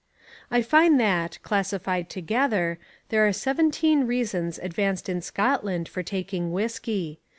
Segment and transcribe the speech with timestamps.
[0.49, 7.19] I find that, classified altogether, there are seventeen reasons advanced in Scotland for taking whiskey.